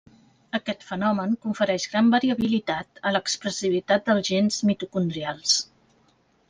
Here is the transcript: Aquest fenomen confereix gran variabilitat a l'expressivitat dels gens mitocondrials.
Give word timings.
Aquest 0.59 0.85
fenomen 0.85 1.35
confereix 1.43 1.85
gran 1.91 2.09
variabilitat 2.15 3.05
a 3.11 3.15
l'expressivitat 3.17 4.09
dels 4.11 4.29
gens 4.33 4.63
mitocondrials. 4.71 5.59